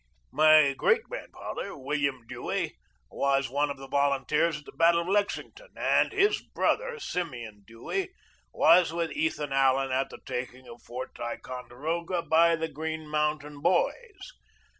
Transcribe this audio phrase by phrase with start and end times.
[0.31, 2.75] My great grandfather, William Dewey,
[3.11, 8.09] was one of the volunteers at the battle of Lexington, and his brother, Simeon Dewey,
[8.51, 13.61] was with Ethan Allen at the taking of Fort Ticonderoga by the Green Moun tain
[13.61, 14.33] Boys.